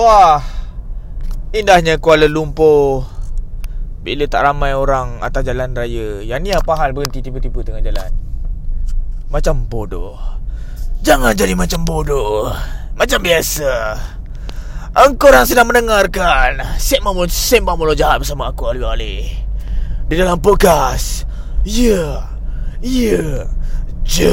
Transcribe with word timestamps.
Wah 0.00 0.40
Indahnya 1.52 2.00
Kuala 2.00 2.24
Lumpur. 2.24 3.04
Bila 4.00 4.24
tak 4.24 4.48
ramai 4.48 4.72
orang 4.72 5.20
atas 5.20 5.44
jalan 5.44 5.76
raya 5.76 6.24
Yang 6.24 6.40
ni 6.40 6.50
apa 6.56 6.72
hal 6.72 6.96
berhenti 6.96 7.20
tiba-tiba 7.20 7.60
tengah 7.60 7.84
jalan? 7.84 8.08
Macam 9.28 9.68
bodoh. 9.68 10.16
Jangan 11.04 11.36
jadi 11.36 11.52
macam 11.52 11.84
bodoh. 11.84 12.48
Macam 12.96 13.20
biasa. 13.20 14.00
Engkau 14.96 15.28
orang 15.28 15.44
sedang 15.44 15.68
mendengarkan 15.68 16.64
Sembang 16.80 17.12
Mulut, 17.12 17.28
Sembang 17.28 17.76
Mulut 17.76 18.00
Jahat 18.00 18.24
bersama 18.24 18.48
aku 18.48 18.72
Ali 18.72 18.80
Ali. 18.80 19.16
Di 20.08 20.16
dalam 20.16 20.40
podcast 20.40 21.28
Yeah 21.68 22.24
Yeah 22.80 23.52
Je. 24.08 24.32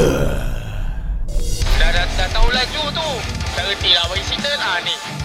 Dah, 1.75 1.89
dah, 1.91 2.07
dah 2.07 2.27
tahu 2.31 2.47
laju 2.55 2.84
tu. 2.88 3.09
Tak 3.52 3.63
reti 3.68 3.91
lah 3.91 4.07
bagi 4.07 4.23
cerita 4.31 4.47
lah 4.55 4.79
ni 4.88 5.16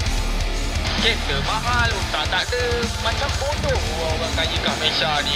Kereta 1.03 1.35
mahal? 1.43 1.91
Tak 2.15 2.31
tak 2.31 2.47
ada. 2.47 2.63
Macam 3.03 3.27
bodoh 3.43 3.81
Orang 4.07 4.33
kaya 4.39 4.55
kat 4.55 4.75
Malaysia 4.79 5.19
ni. 5.27 5.35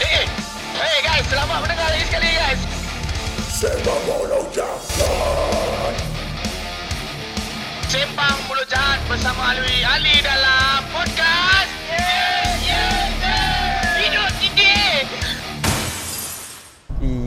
Eh 0.00 0.24
Hey 0.80 0.98
guys 1.04 1.28
Selamat 1.28 1.60
mendengar 1.60 1.92
lagi 1.92 2.08
sekali 2.08 2.32
guys. 2.32 2.60
Sembang 3.52 4.00
Mulut 4.08 4.48
Jahat. 4.48 5.92
Sembang 7.92 8.38
Mulut 8.48 8.64
Jahat 8.64 9.04
Bersama 9.12 9.52
Alwi 9.52 9.84
Ali 9.84 10.24
dalam 10.24 10.80
Podcast. 10.88 11.68
Yeah 11.92 12.48
Yeah 12.64 13.00
Yeah 13.20 14.00
Hidup 14.00 14.30
tinggi 14.40 15.04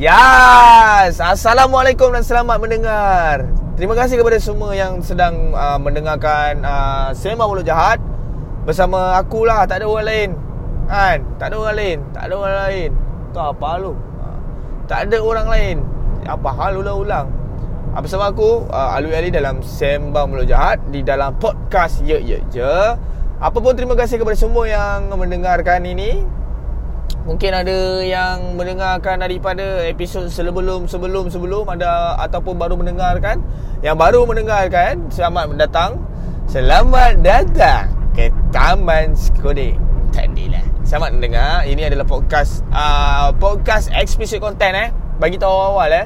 Yes. 0.01 1.21
Assalamualaikum 1.21 2.09
dan 2.09 2.25
selamat 2.25 2.57
mendengar 2.57 3.45
Terima 3.81 3.98
kasih 3.98 4.21
kepada 4.21 4.38
semua 4.38 4.77
yang 4.77 5.02
sedang 5.02 5.58
uh, 5.58 5.81
mendengarkan 5.81 6.62
uh, 6.62 7.09
Sembang 7.17 7.49
Mulut 7.49 7.66
Jahat. 7.66 7.98
Bersama 8.62 9.17
aku 9.17 9.41
lah 9.41 9.66
Tak 9.66 9.81
ada 9.81 9.90
orang 9.90 10.05
lain. 10.05 10.30
Kan? 10.85 11.26
Tak 11.41 11.49
ada 11.49 11.55
orang 11.57 11.77
lain. 11.82 11.98
Tak 12.13 12.23
ada 12.29 12.34
orang 12.38 12.57
lain. 12.62 12.90
Tu 13.34 13.40
apa 13.41 13.70
lu? 13.82 13.98
Uh, 14.21 14.38
Tak 14.85 15.10
ada 15.10 15.18
orang 15.18 15.48
lain. 15.49 15.77
Apa 16.29 16.49
hal 16.54 16.77
ulang-ulang? 16.77 17.34
Uh, 17.98 17.99
Bersama 18.05 18.29
aku 18.29 18.70
uh, 18.70 18.93
Alwi 19.01 19.18
Ali 19.18 19.34
dalam 19.34 19.65
Sembang 19.65 20.29
Mulut 20.29 20.45
Jahat 20.45 20.77
Di 20.93 21.01
dalam 21.01 21.34
podcast 21.41 22.05
Ye 22.05 22.21
Ye 22.21 22.38
Je. 22.54 22.77
Apa 23.41 23.57
pun 23.57 23.73
terima 23.73 23.98
kasih 23.98 24.21
kepada 24.21 24.38
semua 24.38 24.70
yang 24.70 25.10
mendengarkan 25.10 25.82
ini 25.90 26.21
Mungkin 27.21 27.53
ada 27.53 28.01
yang 28.01 28.57
mendengarkan 28.57 29.21
daripada 29.21 29.85
episod 29.85 30.25
sebelum-sebelum 30.25 31.29
sebelum 31.29 31.69
ada 31.69 32.17
ataupun 32.17 32.57
baru 32.57 32.73
mendengarkan. 32.73 33.45
Yang 33.85 33.97
baru 34.01 34.25
mendengarkan, 34.25 35.05
selamat 35.13 35.53
datang. 35.53 36.01
Selamat 36.49 37.21
datang 37.21 37.93
ke 38.17 38.33
Taman 38.49 39.13
Skode. 39.13 39.77
Tadilah. 40.09 40.65
Selamat 40.81 41.13
mendengar. 41.13 41.61
Ini 41.69 41.93
adalah 41.93 42.09
podcast 42.09 42.65
uh, 42.73 43.29
podcast 43.37 43.93
explicit 43.93 44.41
content 44.41 44.73
eh. 44.73 44.89
Bagi 45.21 45.37
tahu 45.37 45.77
awal 45.77 45.93
eh. 45.93 46.05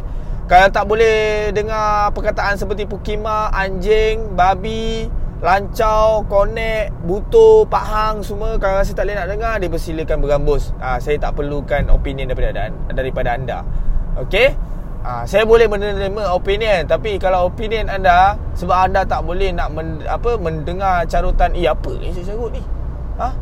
Kalau 0.52 0.68
tak 0.68 0.84
boleh 0.84 1.50
dengar 1.56 2.12
perkataan 2.12 2.60
seperti 2.60 2.86
pukima, 2.86 3.50
anjing, 3.56 4.36
babi, 4.36 5.08
Lancau, 5.44 6.24
Konek, 6.32 6.96
Buto, 7.04 7.68
Pak 7.68 7.84
Hang 7.84 8.16
semua 8.24 8.56
kalau 8.56 8.80
rasa 8.80 8.96
tak 8.96 9.04
boleh 9.04 9.20
nak 9.20 9.28
dengar 9.28 9.54
dia 9.60 9.68
persilakan 9.68 10.18
bergambus. 10.24 10.72
Ah 10.80 10.96
saya 10.96 11.20
tak 11.20 11.36
perlukan 11.36 11.92
opinion 11.92 12.32
daripada 12.32 12.72
daripada 12.96 13.36
anda. 13.36 13.60
Okey? 14.16 14.56
Ah 15.04 15.28
saya 15.28 15.44
boleh 15.44 15.68
menerima 15.68 16.32
opinion 16.32 16.88
tapi 16.88 17.20
kalau 17.20 17.52
opinion 17.52 17.92
anda 17.92 18.40
sebab 18.56 18.88
anda 18.90 19.04
tak 19.04 19.28
boleh 19.28 19.52
nak 19.52 19.76
men, 19.76 20.08
apa 20.08 20.40
mendengar 20.40 21.04
carutan 21.12 21.52
eh 21.52 21.68
apa 21.68 21.92
ni 22.00 22.16
saya 22.16 22.32
carut 22.32 22.56
ni? 22.56 22.64
Ha? 23.20 23.36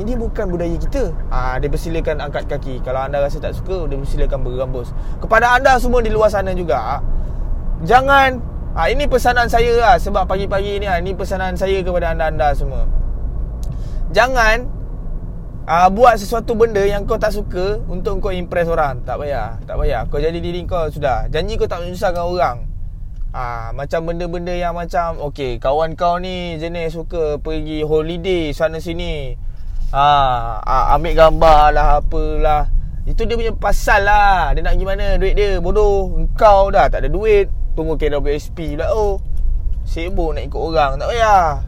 Ini 0.00 0.16
bukan 0.16 0.48
budaya 0.48 0.74
kita. 0.80 1.12
Ah 1.28 1.60
dia 1.60 1.68
persilakan 1.68 2.24
angkat 2.24 2.48
kaki. 2.48 2.80
Kalau 2.80 3.04
anda 3.04 3.20
rasa 3.20 3.36
tak 3.36 3.52
suka 3.52 3.84
dia 3.84 4.00
persilakan 4.00 4.40
bergambus. 4.48 4.96
Kepada 5.20 5.60
anda 5.60 5.76
semua 5.76 6.00
di 6.00 6.08
luar 6.08 6.32
sana 6.32 6.56
juga 6.56 7.04
jangan 7.84 8.40
Ha, 8.74 8.90
ini 8.90 9.06
pesanan 9.06 9.46
saya 9.46 9.70
lah 9.78 9.94
Sebab 10.02 10.26
pagi-pagi 10.26 10.82
ni 10.82 10.86
ha, 10.90 10.98
Ini 10.98 11.14
pesanan 11.14 11.54
saya 11.54 11.78
kepada 11.86 12.10
anda-anda 12.10 12.50
semua. 12.58 12.90
Jangan 14.10 14.66
ha, 15.70 15.86
Buat 15.86 16.18
sesuatu 16.18 16.58
benda 16.58 16.82
yang 16.82 17.06
kau 17.06 17.14
tak 17.14 17.30
suka 17.30 17.78
Untuk 17.86 18.18
kau 18.18 18.34
impress 18.34 18.66
orang. 18.66 19.06
Tak 19.06 19.22
payah 19.22 19.62
Tak 19.62 19.78
payah. 19.78 20.02
Kau 20.10 20.18
jadi 20.18 20.34
diri 20.42 20.66
kau 20.66 20.90
sudah. 20.90 21.30
Janji 21.30 21.54
kau 21.54 21.70
tak 21.70 21.86
menyusahkan 21.86 22.26
orang. 22.26 22.66
Ha, 23.30 23.70
Macam 23.70 24.10
benda-benda 24.10 24.50
yang 24.50 24.74
macam 24.74 25.22
Okay 25.30 25.62
Kawan 25.62 25.94
kau 25.94 26.18
ni 26.18 26.58
jenis 26.58 26.98
suka 26.98 27.38
Pergi 27.38 27.86
holiday 27.86 28.50
sana 28.50 28.82
sini. 28.82 29.38
Ha, 29.94 30.06
ha, 30.58 30.98
Ambil 30.98 31.14
gambar 31.14 31.78
lah 31.78 32.02
Apalah. 32.02 32.74
Itu 33.06 33.22
dia 33.22 33.38
punya 33.38 33.54
pasal 33.54 34.02
lah. 34.02 34.50
Dia 34.56 34.66
nak 34.66 34.74
gimana 34.82 35.14
duit 35.14 35.38
dia? 35.38 35.62
Bodoh. 35.62 36.26
Kau 36.34 36.74
dah 36.74 36.90
tak 36.90 37.06
ada 37.06 37.12
duit 37.12 37.46
Tunggu 37.74 37.98
KWSP 37.98 38.78
pula 38.78 38.90
Oh 38.94 39.18
Sibuk 39.84 40.32
nak 40.32 40.48
ikut 40.48 40.56
orang. 40.56 40.96
Tak 40.96 41.12
payah. 41.12 41.60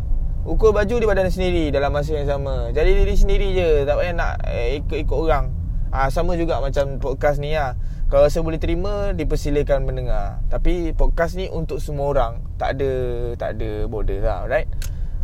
Ukur 0.49 0.73
baju 0.73 0.95
di 0.97 1.05
badan 1.05 1.29
sendiri 1.29 1.69
Dalam 1.69 1.93
masa 1.93 2.17
yang 2.17 2.25
sama. 2.25 2.73
Jadi 2.73 3.05
diri 3.05 3.15
sendiri 3.15 3.49
je. 3.53 3.69
Tak 3.85 3.95
payah 4.01 4.15
nak 4.17 4.35
eh, 4.49 4.81
ikut-ikut 4.81 5.19
orang. 5.19 5.53
Ha, 5.93 6.09
Sama 6.09 6.35
juga 6.35 6.59
macam 6.59 6.99
podcast 6.99 7.39
ni 7.39 7.55
lah 7.55 7.79
Kalau 8.11 8.27
rasa 8.27 8.43
boleh 8.43 8.59
terima 8.59 9.13
Dipersilakan 9.13 9.85
mendengar. 9.85 10.41
Tapi 10.49 10.97
podcast 10.97 11.37
ni 11.37 11.47
untuk 11.53 11.79
semua 11.79 12.11
orang. 12.11 12.33
Tak 12.57 12.81
ada 12.81 12.93
Tak 13.37 13.49
ada 13.61 13.71
border 13.85 14.19
lah 14.25 14.49
Right 14.49 14.69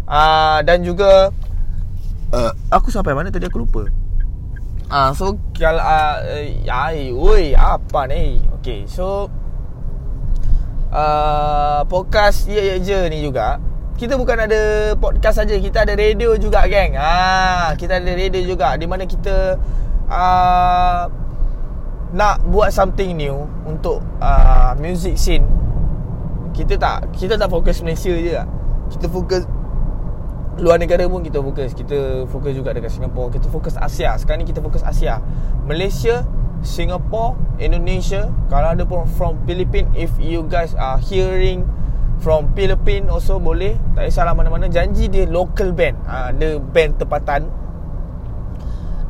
ha, 0.07 0.61
Dan 0.61 0.85
juga 0.85 1.33
uh, 2.37 2.53
Aku 2.69 2.93
sampai 2.93 3.17
mana 3.17 3.33
tadi 3.33 3.49
aku 3.49 3.65
lupa? 3.65 3.89
Ah, 4.93 5.09
uh, 5.09 5.11
so 5.17 5.41
kalau 5.57 5.81
uh, 5.81 6.21
ai, 6.69 7.17
oi, 7.17 7.57
apa 7.57 8.05
ni? 8.13 8.45
Okay, 8.61 8.85
so 8.85 9.33
uh, 10.93 11.81
podcast 11.89 12.47
ye 12.47 12.61
ye 12.61 12.77
je 12.85 12.99
ni 13.09 13.25
juga 13.25 13.59
kita 14.03 14.19
bukan 14.19 14.35
ada 14.35 14.93
podcast 14.99 15.45
saja 15.45 15.55
kita 15.63 15.87
ada 15.87 15.95
radio 15.95 16.35
juga 16.35 16.67
geng. 16.67 16.99
Ha 16.99 17.77
kita 17.79 18.03
ada 18.03 18.13
radio 18.19 18.43
juga 18.43 18.75
di 18.75 18.87
mana 18.89 19.07
kita 19.07 19.55
uh, 20.11 21.07
nak 22.13 22.43
buat 22.51 22.75
something 22.75 23.15
new 23.15 23.47
untuk 23.63 24.03
uh, 24.19 24.75
music 24.83 25.15
scene. 25.15 25.47
Kita 26.51 26.77
tak 26.77 27.15
kita 27.15 27.39
tak 27.39 27.47
fokus 27.47 27.79
Malaysia 27.81 28.11
je 28.11 28.33
lah. 28.35 28.49
kita 28.91 29.09
fokus 29.09 29.47
luar 30.59 30.83
negara 30.83 31.07
pun 31.07 31.23
kita 31.23 31.39
fokus. 31.39 31.71
Kita 31.71 32.27
fokus 32.27 32.53
juga 32.59 32.75
dekat 32.75 32.91
Singapura 32.91 33.31
kita 33.31 33.47
fokus 33.55 33.79
Asia. 33.79 34.19
Sekarang 34.19 34.43
ni 34.43 34.51
kita 34.51 34.59
fokus 34.59 34.83
Asia. 34.83 35.23
Malaysia 35.63 36.27
Singapore, 36.63 37.35
Indonesia, 37.59 38.31
kalau 38.47 38.73
ada 38.73 38.87
pun 38.87 39.03
from 39.19 39.35
Philippines 39.45 39.91
if 39.99 40.15
you 40.23 40.47
guys 40.47 40.79
are 40.79 40.97
hearing 41.03 41.67
from 42.23 42.47
Philippines 42.55 43.11
also 43.11 43.43
boleh. 43.43 43.75
Tak 43.99 44.07
kisahlah 44.07 44.31
mana-mana 44.31 44.71
janji 44.71 45.11
dia 45.11 45.27
local 45.27 45.75
band. 45.75 45.99
Ha, 46.07 46.31
dia 46.31 46.63
band 46.63 47.03
tempatan. 47.03 47.51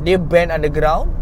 Dia 0.00 0.16
band 0.16 0.48
underground. 0.48 1.12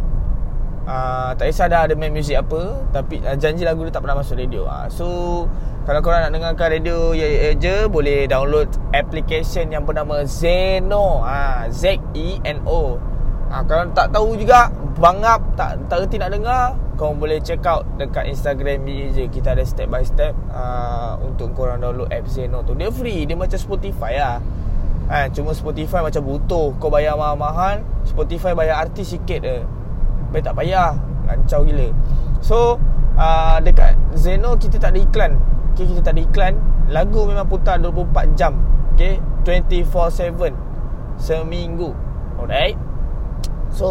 Ha, 0.87 1.35
tak 1.35 1.51
kisah 1.51 1.67
dah 1.67 1.91
ada 1.91 1.95
main 1.99 2.15
music 2.15 2.39
apa 2.39 2.79
tapi 2.91 3.21
uh, 3.23 3.37
janji 3.37 3.63
lagu 3.67 3.83
dia 3.83 3.91
tak 3.91 4.07
pernah 4.07 4.23
masuk 4.23 4.39
radio. 4.39 4.71
Ha, 4.71 4.87
so 4.87 5.07
kalau 5.83 5.99
korang 5.99 6.23
nak 6.23 6.31
dengarkan 6.31 6.79
radio 6.79 7.11
ya, 7.11 7.27
ya, 7.27 7.51
je 7.59 7.91
boleh 7.91 8.31
download 8.31 8.71
application 8.95 9.75
yang 9.75 9.83
bernama 9.83 10.23
Zeno. 10.23 11.27
Ha, 11.27 11.67
Z 11.75 11.99
E 12.15 12.39
N 12.47 12.63
O. 12.71 13.03
Ha, 13.51 13.67
kalau 13.67 13.91
tak 13.91 14.15
tahu 14.15 14.39
juga 14.39 14.71
Bangap 15.03 15.43
tak 15.59 15.83
tak 15.91 16.07
reti 16.07 16.23
nak 16.23 16.31
dengar 16.31 16.79
Kau 16.95 17.11
boleh 17.11 17.43
check 17.43 17.67
out 17.67 17.83
Dekat 17.99 18.31
Instagram 18.31 18.87
je 18.87 19.27
Kita 19.27 19.59
ada 19.59 19.67
step 19.67 19.91
by 19.91 20.07
step 20.07 20.39
uh, 20.55 21.19
Untuk 21.19 21.51
korang 21.59 21.83
download 21.83 22.15
app 22.15 22.31
Zeno 22.31 22.63
tu. 22.63 22.79
Dia 22.79 22.95
free 22.95 23.27
Dia 23.27 23.35
macam 23.35 23.59
Spotify 23.59 24.23
lah. 24.23 24.39
Ha, 25.11 25.27
Cuma 25.35 25.51
Spotify 25.51 26.07
macam 26.07 26.23
butuh. 26.23 26.79
Kau 26.79 26.95
bayar 26.95 27.19
mahal-mahal 27.19 27.83
Spotify 28.07 28.55
bayar 28.55 28.87
artis 28.87 29.19
sikit 29.19 29.43
je. 29.43 29.67
Baik 30.31 30.47
tak 30.47 30.55
payah 30.55 30.95
Lancau 31.27 31.67
gila. 31.67 31.91
So 32.39 32.79
uh, 33.19 33.59
Dekat 33.59 33.99
Zeno 34.15 34.55
kita 34.55 34.79
tak 34.79 34.95
ada 34.95 35.03
iklan. 35.03 35.33
Okay, 35.75 35.91
Kita 35.91 36.07
tak 36.07 36.15
ada 36.15 36.23
iklan. 36.23 36.55
Lagu 36.87 37.27
memang 37.27 37.51
putar 37.51 37.83
24 37.83 38.39
jam. 38.39 38.55
Okay 38.95 39.19
24-7 39.43 40.55
Seminggu. 41.19 41.91
Alright 42.39 42.90
So 43.71 43.89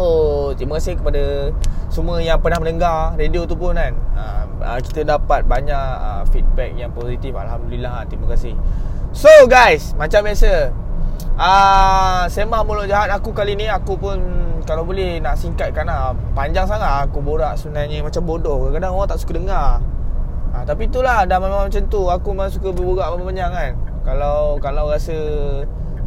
terima 0.54 0.76
kasih 0.76 1.00
kepada 1.00 1.50
semua 1.90 2.22
yang 2.22 2.38
pernah 2.38 2.62
mendengar 2.62 3.16
radio 3.16 3.48
tu 3.48 3.56
pun 3.56 3.74
kan. 3.74 3.96
Uh, 4.14 4.78
Kita 4.84 5.02
dapat 5.02 5.48
banyak 5.48 5.86
uh, 6.00 6.22
feedback 6.28 6.76
yang 6.76 6.92
positif. 6.92 7.32
Alhamdulillah 7.32 8.04
terima 8.06 8.30
kasih. 8.36 8.54
So 9.10 9.30
guys 9.50 9.90
macam 9.98 10.22
biasa 10.22 10.70
uh, 11.34 12.22
Sembang 12.30 12.62
mulut 12.62 12.86
jahat 12.86 13.10
aku 13.10 13.34
kali 13.34 13.58
ni 13.58 13.66
Aku 13.66 13.98
pun 13.98 14.22
kalau 14.62 14.86
boleh 14.86 15.18
nak 15.18 15.34
singkatkan 15.34 15.82
lah 15.82 16.14
Panjang 16.30 16.62
sangat 16.62 17.10
aku 17.10 17.18
borak 17.18 17.58
sebenarnya. 17.58 18.06
Macam 18.06 18.22
bodoh. 18.22 18.70
Kadang-kadang 18.70 18.92
orang 18.94 19.10
tak 19.10 19.18
suka 19.18 19.32
dengar. 19.34 19.68
Ha, 20.54 20.62
Tapi 20.62 20.86
itulah 20.86 21.26
Dah 21.26 21.42
memang 21.42 21.66
macam 21.66 21.82
tu. 21.90 22.06
Aku 22.06 22.36
memang 22.36 22.52
suka 22.52 22.70
berburak 22.70 23.10
panjang 23.18 23.50
kan. 23.50 23.72
Kalau 24.06 24.60
Kalau 24.62 24.92
rasa 24.92 25.16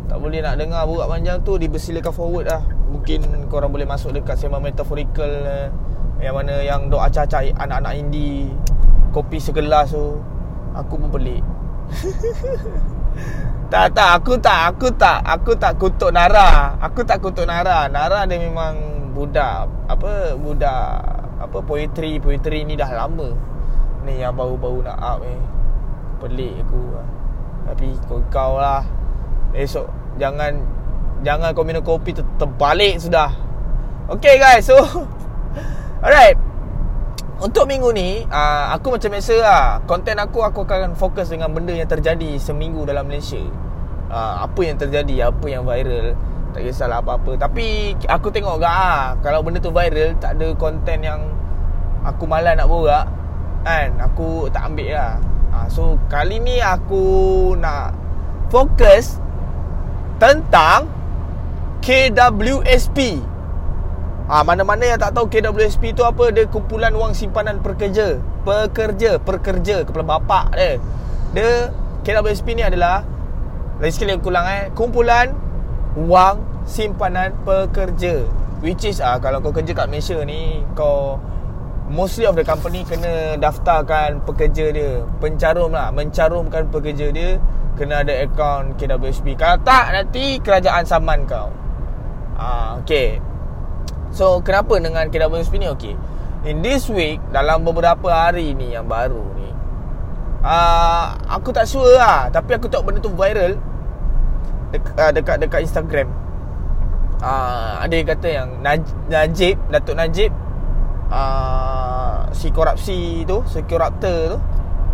Tak 0.10 0.18
boleh 0.20 0.40
nak 0.44 0.60
dengar 0.60 0.84
Burak 0.84 1.08
panjang 1.08 1.40
tu 1.42 1.56
Dibersilakan 1.56 2.14
forward 2.14 2.46
lah 2.50 2.62
Mungkin 2.92 3.48
korang 3.48 3.72
boleh 3.72 3.88
masuk 3.88 4.16
Dekat 4.16 4.36
sembang 4.36 4.64
metaphorical 4.64 5.32
eh, 5.48 5.68
Yang 6.20 6.34
mana 6.36 6.54
Yang 6.60 6.82
dok 6.92 7.04
acah-acah 7.08 7.42
Anak-anak 7.60 7.94
indie 7.96 8.52
Kopi 9.16 9.40
segelas 9.40 9.96
tu 9.96 10.20
Aku 10.74 10.98
pun 11.00 11.10
pelik 11.14 11.44
Tak 13.74 13.90
tak 13.98 14.22
aku 14.22 14.38
tak 14.38 14.70
aku 14.70 14.88
tak 14.94 15.26
aku 15.26 15.58
tak 15.58 15.82
kutuk 15.82 16.14
Nara. 16.14 16.78
Aku 16.78 17.02
tak 17.02 17.18
kutuk 17.26 17.50
Nara. 17.50 17.90
Nara 17.90 18.22
dia 18.30 18.38
memang 18.38 18.78
budak 19.18 19.66
apa 19.90 20.38
budak 20.38 21.02
apa 21.42 21.58
poetry 21.66 22.22
poetry 22.22 22.70
ni 22.70 22.78
dah 22.78 22.94
lama. 22.94 23.34
Ni 24.06 24.22
yang 24.22 24.38
baru-baru 24.38 24.86
nak 24.86 24.98
up 25.02 25.18
ni. 25.26 25.34
Pelik 26.22 26.54
aku. 26.62 26.82
Tapi 27.66 27.88
kau 28.06 28.22
kau 28.30 28.62
lah. 28.62 28.86
Esok 29.54 29.88
jangan 30.18 30.58
jangan 31.24 31.56
kau 31.56 31.66
minum 31.66 31.82
kopi 31.82 32.14
ter- 32.14 32.28
terbalik 32.38 33.00
sudah. 33.00 33.32
Okay 34.12 34.36
guys, 34.36 34.68
so 34.68 34.76
alright. 36.04 36.36
Untuk 37.44 37.68
minggu 37.68 37.92
ni 37.92 38.24
uh, 38.32 38.72
Aku 38.72 38.94
macam 38.94 39.12
biasa 39.12 39.36
lah. 39.44 39.64
Konten 39.84 40.16
aku 40.16 40.48
Aku 40.48 40.64
akan 40.64 40.96
fokus 40.96 41.28
dengan 41.28 41.52
benda 41.52 41.76
yang 41.76 41.90
terjadi 41.90 42.40
Seminggu 42.40 42.88
dalam 42.88 43.04
Malaysia. 43.04 43.42
Uh, 44.08 44.48
Apa 44.48 44.64
yang 44.64 44.80
terjadi 44.80 45.28
Apa 45.28 45.52
yang 45.52 45.68
viral 45.68 46.16
Tak 46.56 46.62
kisahlah 46.64 47.04
apa-apa. 47.04 47.36
Tapi 47.36 48.00
Aku 48.08 48.32
tengok 48.32 48.64
gak 48.64 48.72
ah, 48.72 49.04
Kalau 49.20 49.44
benda 49.44 49.60
tu 49.60 49.76
viral 49.76 50.16
Tak 50.24 50.40
ada 50.40 50.56
konten 50.56 51.04
yang 51.04 51.20
Aku 52.08 52.24
malas 52.24 52.56
nak 52.56 52.70
borak 52.70 53.12
Kan? 53.68 53.92
Aku 54.00 54.48
tak 54.48 54.72
ambil 54.72 54.96
lah. 54.96 55.14
Uh, 55.52 55.68
So 55.68 56.00
kali 56.08 56.40
ni 56.40 56.64
aku 56.64 57.04
Nak 57.60 57.92
Fokus 58.48 59.23
Tentang 60.21 60.86
KWSP 61.83 62.98
Ha, 64.24 64.39
mana-mana 64.39 64.88
yang 64.88 64.95
tak 64.95 65.12
tahu 65.19 65.27
KWSP 65.27 65.92
tu 65.92 66.07
apa 66.07 66.31
Dia 66.31 66.48
kumpulan 66.48 66.95
wang 66.95 67.12
simpanan 67.12 67.60
pekerja 67.60 68.24
Pekerja 68.48 69.19
Pekerja 69.19 69.83
Kepala 69.83 70.15
bapak 70.15 70.56
dia. 70.56 70.80
Dia 71.36 71.51
KWSP 72.07 72.56
ni 72.56 72.63
adalah 72.63 73.04
Lagi 73.83 74.00
sekali 74.00 74.15
aku 74.15 74.31
ulang 74.31 74.48
eh 74.48 74.63
Kumpulan 74.71 75.36
Wang 76.07 76.39
simpanan 76.63 77.36
pekerja. 77.44 78.24
Which 78.63 78.88
is 78.88 79.04
ah 79.04 79.19
Kalau 79.19 79.44
kau 79.44 79.51
kerja 79.51 79.75
kat 79.75 79.92
Malaysia 79.92 80.16
ni 80.24 80.63
Kau 80.71 81.19
Mostly 81.92 82.24
of 82.24 82.39
the 82.39 82.48
company 82.48 82.88
Kena 82.88 83.36
daftarkan 83.36 84.24
pekerja 84.24 84.71
dia 84.71 85.04
Pencarum 85.19 85.75
lah 85.75 85.92
Mencarumkan 85.92 86.71
pekerja 86.71 87.12
dia 87.12 87.44
Kena 87.74 88.06
ada 88.06 88.14
akaun 88.22 88.78
KWSP 88.78 89.34
Kalau 89.34 89.58
tak 89.66 89.90
nanti 89.90 90.38
Kerajaan 90.38 90.86
saman 90.86 91.25
kau. 91.25 91.50
Ah, 92.38 92.78
okay 92.78 93.18
So 94.14 94.42
kenapa 94.46 94.78
dengan 94.78 95.10
KWSP 95.10 95.58
ni? 95.58 95.68
Okay 95.74 95.98
In 96.46 96.62
this 96.62 96.86
week 96.90 97.18
Dalam 97.34 97.66
beberapa 97.66 98.14
hari 98.14 98.54
ni 98.54 98.78
Yang 98.78 98.86
baru 98.86 99.25
ni 99.38 99.50
uh, 100.46 101.18
Aku 101.40 101.50
tak 101.50 101.66
sure 101.66 101.98
lah. 101.98 102.30
Tapi 102.30 102.58
aku 102.58 102.70
tengok 102.70 102.86
benda 102.86 103.00
tu 103.02 103.10
viral 103.10 103.58
uh, 104.98 105.12
Dekat 105.14 105.42
dekat 105.42 105.66
Instagram. 105.66 106.14
Uh, 107.24 107.81
Ada 107.81 107.94
yang 107.94 108.08
kata 108.10 108.28
yang 108.30 108.50
Naj- 108.62 108.98
Najib 109.10 109.56
Datuk 109.74 109.98
Najib 109.98 110.30
uh, 111.10 112.30
Si 112.38 112.54
korupsi 112.54 113.26
tu 113.26 113.42
Si 113.50 113.66
koruptor 113.66 114.38
tu 114.38 114.40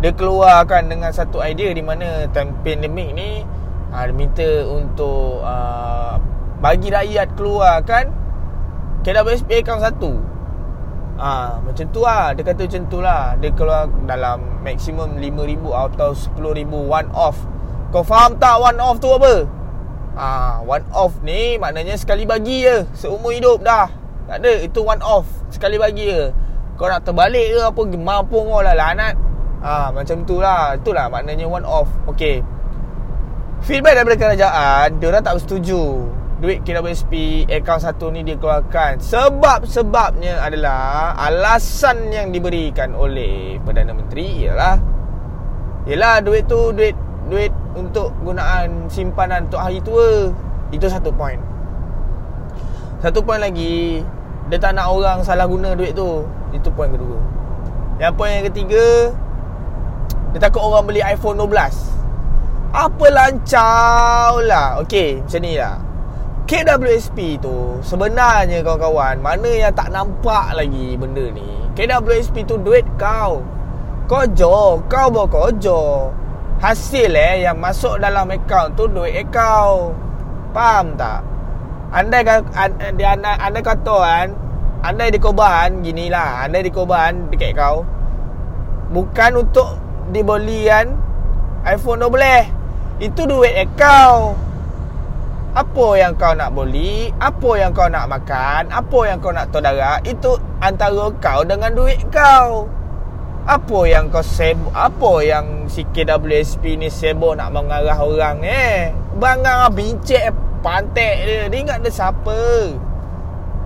Dia 0.00 0.16
keluarkan 0.16 0.88
dengan 0.88 1.12
satu 1.12 1.44
idea 1.44 1.76
Di 1.76 1.84
mana 1.84 2.24
pandemik 2.64 3.12
ni 3.12 3.44
uh, 3.92 4.02
Dia 4.08 4.14
minta 4.16 4.48
untuk 4.64 5.44
uh, 5.44 6.16
Bagi 6.60 6.88
rakyat 6.88 7.36
keluarkan 7.36 8.20
KWSP 9.00 9.64
account 9.64 9.80
satu. 9.80 10.12
Ah, 11.20 11.56
ha, 11.56 11.64
macam 11.64 11.86
tu 11.92 12.04
lah. 12.04 12.36
Dia 12.36 12.44
kata 12.44 12.68
macam 12.68 12.82
tu 12.88 12.98
lah. 13.00 13.22
Dia 13.40 13.50
keluar 13.52 13.88
dalam 14.04 14.60
maksimum 14.60 15.16
RM5,000 15.16 15.64
atau 15.64 16.10
RM10,000 16.12 16.72
one 16.72 17.10
off. 17.16 17.36
Kau 17.92 18.04
faham 18.04 18.36
tak 18.36 18.60
one 18.60 18.80
off 18.80 19.00
tu 19.00 19.08
apa? 19.12 19.48
Ah, 20.16 20.60
ha, 20.60 20.68
one 20.68 20.84
off 20.92 21.16
ni 21.24 21.56
maknanya 21.56 21.96
sekali 21.96 22.28
bagi 22.28 22.68
je. 22.68 22.84
Seumur 22.92 23.32
hidup 23.32 23.64
dah. 23.64 23.88
Tak 24.28 24.36
ada, 24.44 24.52
itu 24.60 24.80
one 24.84 25.00
off. 25.00 25.28
Sekali 25.48 25.80
bagi 25.80 26.12
je. 26.12 26.28
Kau 26.76 26.88
nak 26.88 27.04
terbalik 27.04 27.56
ke 27.56 27.60
apa 27.60 27.80
Mampu 27.92 28.40
kau 28.40 28.64
lah 28.64 28.72
lanat 28.72 29.12
ha, 29.62 29.92
Macam 29.94 30.24
tu 30.24 30.40
lah. 30.40 30.76
Itulah 30.76 31.08
maknanya 31.12 31.46
one 31.46 31.64
off. 31.64 31.88
Okay 32.16 32.44
Feedback 33.60 34.00
daripada 34.00 34.16
kerajaan 34.16 34.96
Dia 34.98 35.06
orang 35.12 35.24
tak 35.24 35.34
bersetuju. 35.36 35.82
Duit 36.40 36.64
KWSP 36.64 37.44
akaun 37.52 37.84
satu 37.84 38.08
ni 38.08 38.24
dia 38.24 38.32
keluarkan 38.40 38.96
sebab-sebabnya 38.96 40.40
adalah 40.40 41.12
alasan 41.20 42.08
yang 42.08 42.32
diberikan 42.32 42.96
oleh 42.96 43.60
Perdana 43.60 43.92
Menteri 43.92 44.48
ialah 44.48 44.80
ialah 45.84 46.24
duit 46.24 46.48
tu 46.48 46.72
duit 46.72 46.96
duit 47.28 47.52
untuk 47.76 48.16
gunaan 48.24 48.88
simpanan 48.88 49.52
untuk 49.52 49.60
hari 49.60 49.84
tua. 49.84 50.32
Itu 50.72 50.88
satu 50.88 51.12
poin 51.12 51.36
satu 53.04 53.20
poin 53.20 53.40
lagi 53.40 54.00
dia 54.48 54.56
tak 54.60 54.76
nak 54.76 54.92
orang 54.92 55.20
salah 55.20 55.44
guna 55.44 55.76
duit 55.76 55.92
tu. 55.92 56.24
Itu 56.56 56.68
poin 56.72 56.88
kedua. 56.88 57.20
Yang 58.00 58.12
poin 58.16 58.30
yang 58.32 58.46
ketiga 58.48 59.12
dia 60.30 60.38
takut 60.38 60.62
orang 60.62 60.86
beli 60.86 61.02
iPhone 61.02 61.38
12 61.38 62.00
apa 62.70 63.06
lancau 63.10 64.38
lah. 64.46 64.78
Okey 64.82 65.26
macam 65.26 65.40
ni 65.42 65.58
lah. 65.58 65.76
KWSP 66.46 67.38
tu 67.38 67.78
sebenarnya 67.82 68.62
kawan-kawan 68.62 69.22
mana 69.22 69.50
yang 69.50 69.74
tak 69.74 69.90
nampak 69.90 70.54
lagi 70.54 70.98
benda 70.98 71.30
ni? 71.30 71.46
KWSP 71.74 72.46
tu 72.46 72.58
duit 72.62 72.86
kau. 72.98 73.42
Kojo 74.10 74.82
Kau 74.90 75.06
bawa 75.06 75.30
kojo 75.30 76.10
Hasil 76.58 77.14
eh 77.14 77.46
yang 77.46 77.62
masuk 77.62 78.02
dalam 78.02 78.26
akaun 78.26 78.74
tu 78.74 78.90
duit 78.90 79.22
kau. 79.30 79.94
Faham 80.50 80.98
tak? 80.98 81.22
Andai, 81.94 82.26
andai, 82.26 83.06
andai, 83.06 83.34
andai 83.38 83.62
kata 83.62 83.96
kan 83.98 84.28
Andai 84.82 85.10
di 85.10 85.18
koban 85.18 85.82
gini 85.82 86.06
lah 86.06 86.46
Andai 86.46 86.62
di 86.66 86.70
koban 86.70 87.30
dekat 87.30 87.54
kau 87.58 87.82
Bukan 88.94 89.42
untuk 89.42 89.89
dibelian 90.10 90.94
iPhone 91.64 92.02
12 92.04 93.02
Itu 93.02 93.24
duit 93.24 93.54
kau. 93.78 94.36
Apa 95.50 95.86
yang 95.98 96.14
kau 96.14 96.30
nak 96.30 96.54
beli 96.54 97.10
Apa 97.18 97.58
yang 97.58 97.74
kau 97.74 97.90
nak 97.90 98.06
makan 98.06 98.70
Apa 98.70 98.98
yang 99.10 99.18
kau 99.18 99.34
nak 99.34 99.50
todara 99.50 99.98
Itu 100.06 100.38
antara 100.62 101.10
kau 101.18 101.42
dengan 101.42 101.74
duit 101.74 101.98
kau. 102.14 102.70
Apa 103.50 103.78
yang 103.88 104.12
kau 104.14 104.22
sibuk 104.22 104.70
Apa 104.70 105.26
yang 105.26 105.66
si 105.66 105.82
KWSP 105.90 106.78
ni 106.78 106.86
sibuk 106.86 107.34
nak 107.34 107.50
mengarah 107.50 107.98
orang 107.98 108.44
eh? 108.46 108.94
Bangang 109.18 109.74
bincik 109.74 110.30
pantek 110.60 111.24
dia. 111.24 111.48
Dia 111.48 111.58
ingat 111.60 111.78
dia 111.82 111.90
siapa? 111.92 112.40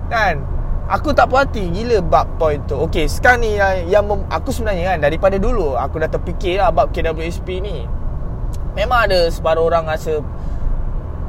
Kan 0.09 0.54
Aku 0.85 1.13
tak 1.17 1.29
puas 1.29 1.49
hati. 1.49 1.65
Gila 1.69 2.01
bab 2.05 2.27
point 2.37 2.61
tu. 2.69 2.77
Okay 2.89 3.09
sekarang 3.09 3.41
ni 3.41 3.57
yang, 3.57 3.75
yang 3.89 4.03
mem, 4.05 4.21
Aku 4.29 4.53
sebenarnya 4.53 4.93
kan 4.93 4.97
Daripada 5.01 5.37
dulu 5.41 5.73
Aku 5.73 5.97
dah 5.97 6.09
terfikir 6.09 6.61
lah 6.61 6.69
Bab 6.69 6.93
KWSP 6.93 7.61
ni. 7.61 7.89
Memang 8.77 9.09
ada 9.09 9.25
separuh 9.33 9.65
orang 9.65 9.89
rasa 9.89 10.21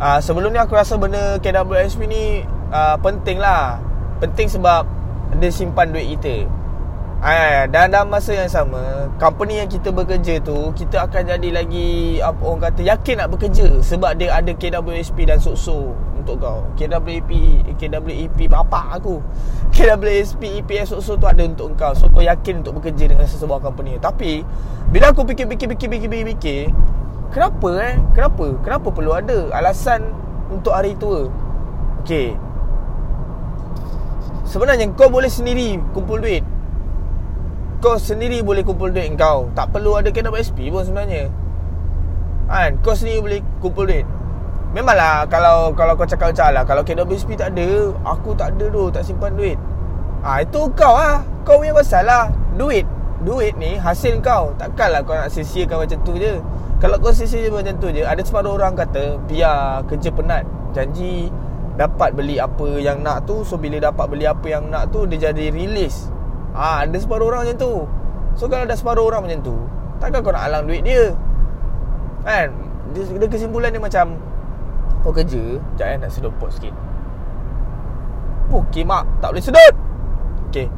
uh, 0.01 0.19
Sebelum 0.21 0.53
ni 0.53 0.61
aku 0.61 0.77
rasa 0.77 1.01
benda 1.01 1.41
KWSP 1.41 2.01
ni 2.05 2.45
uh, 2.69 2.97
Penting 3.01 3.41
lah. 3.41 3.81
Penting 4.21 4.53
sebab 4.53 4.85
Dia 5.41 5.49
simpan 5.49 5.93
duit 5.93 6.17
kita 6.17 6.56
uh, 7.21 7.63
Dan 7.71 7.93
dalam 7.93 8.09
masa 8.09 8.33
yang 8.35 8.51
sama 8.51 9.13
Company 9.17 9.63
yang 9.65 9.71
kita 9.71 9.93
bekerja 9.93 10.41
tu 10.43 10.73
Kita 10.73 11.09
akan 11.09 11.37
jadi 11.37 11.49
lagi 11.63 12.21
Apa 12.21 12.41
orang 12.43 12.63
kata 12.69 12.81
Yakin 12.85 13.15
nak 13.23 13.29
bekerja 13.33 13.81
Sebab 13.81 14.19
dia 14.19 14.35
ada 14.35 14.53
KWSP 14.53 15.29
dan 15.29 15.39
SOSO 15.39 15.95
Untuk 16.19 16.43
kau 16.43 16.67
KWEP 16.75 17.31
KWEP 17.77 18.39
bapak 18.51 19.01
aku 19.01 19.21
KWSP 19.77 20.65
EPS 20.65 20.97
SOSO 20.97 21.21
tu 21.21 21.27
ada 21.29 21.45
untuk 21.45 21.77
kau 21.77 21.93
So 21.93 22.09
kau 22.09 22.25
yakin 22.25 22.65
untuk 22.65 22.81
bekerja 22.83 23.13
Dengan 23.13 23.29
sesebuah 23.29 23.61
company 23.61 24.01
Tapi 24.01 24.45
Bila 24.91 25.13
aku 25.13 25.25
fikir-fikir-fikir-fikir-fikir 25.29 26.73
Kenapa 27.35 27.71
eh? 27.83 27.95
Kenapa? 28.15 28.47
Kenapa 28.63 28.89
perlu 28.95 29.13
ada 29.13 29.51
alasan 29.53 30.15
untuk 30.47 30.73
hari 30.73 30.95
tua? 30.97 31.27
Okey. 32.07 32.39
Sebenarnya 34.47 34.87
kau 34.95 35.11
boleh 35.11 35.27
sendiri 35.27 35.77
kumpul 35.91 36.23
duit. 36.23 36.47
Kau 37.79 38.01
sendiri 38.01 38.41
boleh 38.41 38.65
kumpul 38.65 38.89
duit 38.89 39.13
kau. 39.21 39.53
Tak 39.53 39.73
perlu 39.73 40.01
ada 40.01 40.09
KWSP 40.09 40.73
pun 40.73 40.83
sebenarnya. 40.83 41.29
Kan? 42.49 42.81
Kau 42.81 42.97
sendiri 42.97 43.21
boleh 43.21 43.41
kumpul 43.61 43.85
duit. 43.89 44.07
Memanglah 44.77 45.25
kalau 45.33 45.73
kalau 45.73 45.97
kau 45.97 46.05
cakap 46.05 46.37
macam 46.37 46.53
lah 46.53 46.65
Kalau 46.69 46.83
KWSP 46.85 47.39
tak 47.41 47.57
ada 47.57 47.97
Aku 48.05 48.37
tak 48.37 48.53
ada 48.53 48.69
tu 48.69 48.93
Tak 48.93 49.09
simpan 49.09 49.33
duit 49.33 49.57
ha, 50.21 50.45
Itu 50.45 50.69
kau 50.77 51.01
lah 51.01 51.25
Kau 51.49 51.57
punya 51.57 51.73
pasal 51.73 52.05
lah 52.05 52.29
Duit 52.61 52.85
duit 53.25 53.57
ni 53.57 53.81
hasil 53.81 54.21
kau 54.21 54.53
Takkanlah 54.61 55.01
kau 55.01 55.17
nak 55.17 55.33
sia-siakan 55.33 55.89
macam 55.89 55.99
tu 56.05 56.21
je 56.21 56.37
Kalau 56.77 57.01
kau 57.01 57.09
sia-sia 57.09 57.49
macam 57.49 57.73
tu 57.81 57.89
je 57.89 58.05
Ada 58.05 58.21
separuh 58.21 58.61
orang 58.61 58.77
kata 58.77 59.17
Biar 59.25 59.81
kerja 59.89 60.13
penat 60.13 60.45
Janji 60.77 61.33
Dapat 61.81 62.13
beli 62.13 62.37
apa 62.37 62.77
yang 62.77 63.01
nak 63.01 63.25
tu 63.25 63.49
So 63.49 63.57
bila 63.57 63.81
dapat 63.81 64.13
beli 64.13 64.29
apa 64.29 64.45
yang 64.45 64.69
nak 64.69 64.93
tu 64.93 65.09
Dia 65.09 65.33
jadi 65.33 65.57
release 65.57 66.13
ha, 66.57 66.89
Ada 66.89 66.97
separuh 66.97 67.29
orang 67.29 67.45
macam 67.45 67.59
tu. 67.61 67.73
So 68.37 68.49
kalau 68.49 68.69
ada 68.69 68.77
separuh 68.77 69.05
orang 69.09 69.29
macam 69.29 69.41
tu 69.45 69.57
Takkan 69.97 70.21
kau 70.21 70.33
nak 70.33 70.45
alang 70.45 70.69
duit 70.69 70.85
dia? 70.85 71.13
Kan? 72.25 72.53
Dia, 72.93 73.29
kesimpulan 73.29 73.73
dia 73.73 73.81
macam 73.81 74.21
Kau 75.01 75.13
kerja 75.13 75.57
Sekejap 75.57 75.89
eh 75.89 75.97
nak 76.01 76.11
sedut 76.13 76.33
pot 76.37 76.53
sikit. 76.53 76.73
Okey 78.53 78.85
mak 78.85 79.09
Tak 79.25 79.33
boleh 79.33 79.45
sedut. 79.45 79.75
Okey 80.49 80.69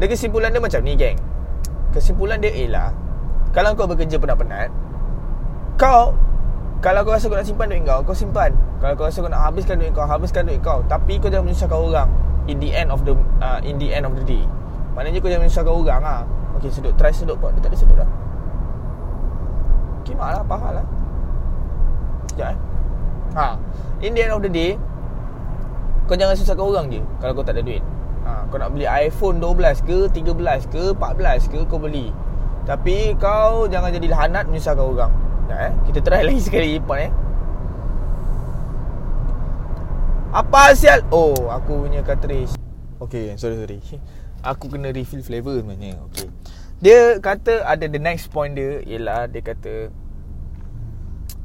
Dia 0.00 0.06
kesimpulan 0.08 0.50
dia 0.56 0.60
macam 0.60 0.80
ni 0.82 0.96
geng. 0.96 1.20
Kesimpulan 1.92 2.40
dia 2.40 2.52
ialah 2.52 2.96
Kalau 3.52 3.76
kau 3.76 3.84
bekerja 3.84 4.16
penat-penat 4.16 4.72
Kau 5.76 6.16
Kalau 6.80 7.00
kau 7.04 7.12
rasa 7.12 7.28
kau 7.28 7.36
nak 7.36 7.44
simpan 7.44 7.68
duit 7.68 7.84
kau 7.84 8.00
Kau 8.00 8.16
simpan. 8.16 8.56
Kalau 8.80 8.96
kau 8.96 9.04
rasa 9.04 9.20
kau 9.20 9.28
nak 9.28 9.52
habiskan 9.52 9.76
duit 9.76 9.92
kau 9.92 10.08
Habiskan 10.08 10.48
duit 10.48 10.64
kau. 10.64 10.80
Tapi 10.88 11.20
kau 11.20 11.28
jangan 11.28 11.52
menyusahkan 11.52 11.76
orang. 11.76 12.10
In 12.48 12.56
the 12.56 12.72
end 12.72 12.88
of 12.88 13.04
the 13.04 13.12
uh, 13.44 13.60
In 13.60 13.76
the 13.76 13.92
end 13.92 14.08
of 14.08 14.16
the 14.16 14.24
day 14.24 14.42
Maknanya 14.92 15.18
kau 15.24 15.30
jangan 15.32 15.44
menyusahkan 15.48 15.72
orang 15.72 16.00
lah. 16.04 16.20
Okay 16.60 16.70
sedut. 16.70 16.92
Try 17.00 17.12
sedut 17.12 17.36
kau 17.40 17.48
Dia 17.52 17.60
tak 17.64 17.72
ada 17.72 17.78
sedut 17.80 17.96
dah. 17.96 18.10
Kimak 20.04 20.28
lah 20.36 20.42
Pahal 20.44 20.72
lah. 20.82 20.86
Sekejap 22.28 22.48
eh. 22.52 22.58
Ha. 23.32 23.46
In 24.04 24.12
the 24.12 24.20
end 24.20 24.32
of 24.36 24.44
the 24.44 24.52
day 24.52 24.76
Kau 26.04 26.12
jangan 26.12 26.36
susahkan 26.36 26.60
orang 26.60 26.92
je 26.92 27.00
Kalau 27.22 27.32
kau 27.32 27.44
tak 27.44 27.56
ada 27.56 27.64
duit. 27.64 27.80
Ha, 28.28 28.44
Kau 28.52 28.60
nak 28.60 28.76
beli 28.76 28.84
iPhone 28.84 29.40
12 29.40 29.88
ke 29.88 29.98
13 30.12 30.68
ke 30.68 30.82
14 30.94 31.52
ke 31.52 31.58
Kau 31.66 31.80
beli. 31.80 32.12
Tapi 32.68 33.16
kau 33.16 33.66
jangan 33.66 33.90
jadi 33.90 34.06
lahanat 34.12 34.44
Menyusahkan 34.52 34.84
orang. 34.84 35.12
Sekejap 35.48 35.58
eh. 35.64 35.72
Kita 35.88 35.98
try 36.04 36.22
lagi 36.28 36.40
sekali 36.44 36.68
Ipan 36.76 36.98
eh. 37.08 37.12
Apa 40.32 40.72
sial 40.72 41.04
Oh 41.12 41.52
aku 41.52 41.84
punya 41.84 42.00
cartridge. 42.00 42.56
Okay 42.96 43.36
sorry 43.36 43.60
sorry 43.60 43.78
Aku 44.42 44.66
kena 44.66 44.90
refill 44.90 45.22
flavor 45.22 45.62
sebenarnya. 45.62 46.02
Okay. 46.10 46.26
Dia 46.82 47.22
kata 47.22 47.62
ada 47.62 47.86
the 47.86 48.02
next 48.02 48.26
point 48.34 48.58
dia 48.58 48.82
Ialah 48.82 49.30
dia 49.30 49.38
kata 49.38 49.94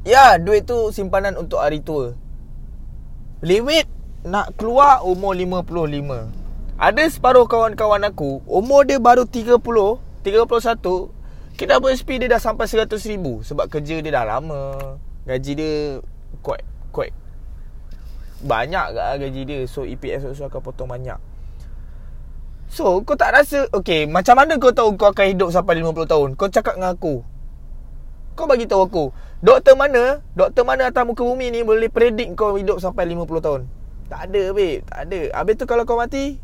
Ya 0.02 0.34
duit 0.34 0.66
tu 0.66 0.90
simpanan 0.90 1.38
untuk 1.38 1.62
hari 1.62 1.78
tua. 1.78 2.18
Limit 3.38 3.86
nak 4.26 4.58
keluar 4.58 5.06
umur 5.06 5.30
55 5.30 6.48
ada 6.78 7.02
separuh 7.10 7.50
kawan-kawan 7.50 8.06
aku 8.06 8.38
Umur 8.46 8.86
dia 8.86 9.02
baru 9.02 9.26
30 9.26 9.58
31 9.58 9.98
Kita 11.58 11.74
SP 11.82 12.22
dia 12.22 12.30
dah 12.30 12.38
sampai 12.38 12.70
100 12.70 12.86
ribu 13.10 13.42
Sebab 13.42 13.66
kerja 13.66 13.98
dia 13.98 14.14
dah 14.14 14.22
lama. 14.22 14.78
Gaji 15.26 15.52
dia 15.58 15.98
Quite 16.38 16.62
Quite 16.94 17.18
Banyak 18.46 18.94
gaji 18.94 19.42
dia. 19.42 19.60
So 19.66 19.82
EPS 19.82 20.30
also 20.30 20.46
akan 20.46 20.62
potong 20.62 20.86
banyak 20.86 21.18
So 22.68 23.00
kau 23.00 23.16
tak 23.16 23.32
rasa 23.32 23.64
Okay 23.72 24.04
macam 24.04 24.36
mana 24.36 24.60
kau 24.60 24.70
tahu 24.70 24.94
Kau 25.00 25.10
akan 25.10 25.26
hidup 25.32 25.48
sampai 25.50 25.80
50 25.80 26.04
tahun? 26.04 26.28
Kau 26.36 26.52
cakap 26.52 26.76
dengan 26.76 26.92
aku. 26.92 27.24
Kau 28.36 28.46
bagi 28.46 28.68
tahu 28.68 28.84
aku 28.84 29.04
Doktor 29.40 29.74
mana 29.74 30.20
Doktor 30.36 30.62
mana 30.68 30.92
atas 30.92 31.02
muka 31.08 31.24
bumi 31.24 31.48
ni 31.50 31.64
Boleh 31.64 31.88
predict 31.88 32.36
kau 32.36 32.54
hidup 32.60 32.78
sampai 32.78 33.08
50 33.08 33.24
tahun? 33.42 33.60
Tak 34.12 34.20
ada 34.30 34.42
babe 34.52 34.84
Tak 34.84 34.98
ada. 35.08 35.20
Habis 35.34 35.54
tu 35.56 35.64
kalau 35.64 35.82
kau 35.88 35.98
mati? 35.98 36.38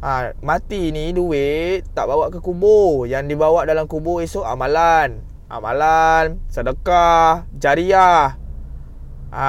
Ha, 0.00 0.32
Mati 0.40 0.90
ni 0.90 1.12
duit 1.12 1.84
Tak 1.92 2.08
bawa 2.08 2.32
ke 2.32 2.40
kubur. 2.40 3.04
Yang 3.04 3.36
dibawa 3.36 3.68
dalam 3.68 3.84
kubur 3.84 4.24
esok 4.24 4.48
amalan. 4.48 5.20
Amalan 5.46 6.40
Sedekah 6.48 7.46
Jariah. 7.54 8.34
Ha, 9.30 9.46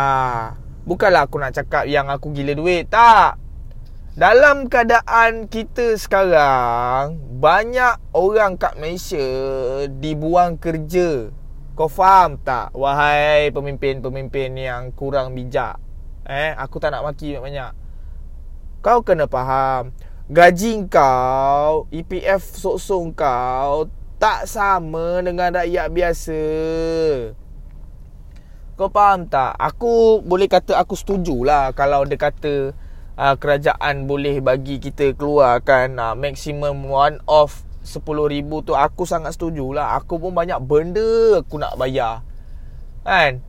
Bukanlah 0.85 1.25
aku 1.25 1.41
nak 1.41 1.57
cakap 1.57 1.89
Yang 1.89 2.05
aku 2.13 2.27
gila 2.37 2.53
duit 2.53 2.85
Tak 2.85 3.40
dalam 4.15 4.67
keadaan 4.67 5.47
kita 5.47 5.95
sekarang 5.95 7.19
Banyak 7.39 7.99
orang 8.11 8.59
kat 8.59 8.75
Malaysia 8.75 9.23
Dibuang 9.87 10.59
kerja 10.59 11.31
Kau 11.79 11.87
faham 11.87 12.35
tak 12.41 12.75
Wahai 12.75 13.55
pemimpin-pemimpin 13.55 14.55
yang 14.59 14.91
kurang 14.91 15.31
bijak 15.31 15.79
Eh, 16.27 16.51
Aku 16.59 16.77
tak 16.83 16.91
nak 16.91 17.07
maki 17.07 17.39
banyak 17.39 17.71
Kau 18.83 18.99
kena 18.99 19.31
faham 19.31 19.95
gaji 20.31 20.87
kau, 20.87 21.91
EPF 21.91 22.55
sok-sok 22.55 23.19
kau 23.19 23.91
tak 24.15 24.47
sama 24.47 25.19
dengan 25.19 25.51
rakyat 25.51 25.91
biasa. 25.91 26.41
Kau 28.79 28.87
faham 28.87 29.27
tak? 29.27 29.51
Aku 29.59 30.23
boleh 30.23 30.47
kata 30.47 30.79
aku 30.79 30.95
setujulah 30.95 31.75
kalau 31.75 32.07
dia 32.07 32.15
kata 32.15 32.71
uh, 33.17 33.35
kerajaan 33.35 34.05
boleh 34.05 34.39
bagi 34.39 34.77
kita 34.77 35.15
keluarkan 35.15 35.97
uh, 35.97 36.13
maximum 36.13 36.85
one 36.87 37.17
off 37.25 37.63
10,000 37.81 38.45
tu 38.61 38.77
aku 38.77 39.09
sangat 39.09 39.33
setujulah. 39.33 39.97
Aku 39.97 40.21
pun 40.21 40.35
banyak 40.35 40.61
benda 40.61 41.41
aku 41.41 41.57
nak 41.57 41.75
bayar. 41.79 42.21
Kan? 43.01 43.41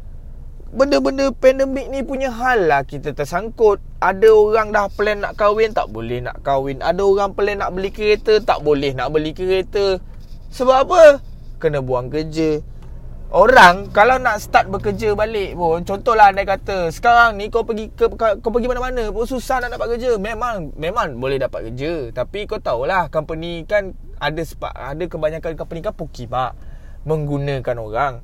benda-benda 0.73 1.29
pandemik 1.37 1.93
ni 1.93 2.01
punya 2.01 2.33
hal 2.33 2.65
lah 2.65 2.83
kita 2.83 3.13
tersangkut. 3.13 3.79
Ada 4.01 4.33
orang 4.33 4.73
dah 4.73 4.89
plan 4.89 5.21
nak 5.21 5.37
kahwin, 5.37 5.77
tak 5.77 5.93
boleh 5.93 6.25
nak 6.25 6.41
kahwin. 6.41 6.81
Ada 6.81 7.05
orang 7.05 7.37
plan 7.37 7.61
nak 7.61 7.77
beli 7.77 7.93
kereta, 7.93 8.41
tak 8.41 8.65
boleh 8.65 8.97
nak 8.97 9.13
beli 9.13 9.37
kereta. 9.37 10.01
Sebab 10.49 10.77
apa? 10.89 11.03
Kena 11.61 11.85
buang 11.85 12.09
kerja. 12.09 12.65
Orang 13.33 13.89
kalau 13.97 14.21
nak 14.21 14.45
start 14.45 14.69
bekerja 14.69 15.17
balik 15.17 15.57
pun 15.57 15.81
Contohlah 15.89 16.37
anda 16.37 16.45
kata 16.45 16.93
Sekarang 16.93 17.41
ni 17.41 17.49
kau 17.49 17.65
pergi 17.65 17.89
ke, 17.89 18.05
kau 18.13 18.53
pergi 18.53 18.69
mana-mana 18.69 19.09
pun 19.09 19.25
Susah 19.25 19.57
nak 19.57 19.73
dapat 19.73 19.97
kerja. 19.97 20.21
Memang 20.21 20.77
memang 20.77 21.17
boleh 21.17 21.41
dapat 21.41 21.73
kerja. 21.73 22.13
Tapi 22.13 22.45
kau 22.45 22.61
tahulah 22.61 23.09
Company 23.09 23.65
kan 23.65 23.97
Ada 24.21 24.45
ada 24.77 25.05
kebanyakan 25.09 25.57
company 25.57 25.81
kan 25.81 25.97
Pukimak 25.97 26.53
Menggunakan 27.09 27.77
orang. 27.81 28.21